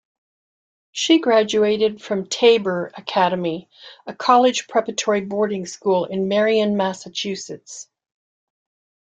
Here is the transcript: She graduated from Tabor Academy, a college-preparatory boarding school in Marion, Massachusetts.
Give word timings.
She 0.93 1.19
graduated 1.19 2.01
from 2.01 2.25
Tabor 2.25 2.91
Academy, 2.97 3.69
a 4.07 4.15
college-preparatory 4.15 5.21
boarding 5.21 5.67
school 5.67 6.05
in 6.05 6.27
Marion, 6.27 6.75
Massachusetts. 6.75 7.87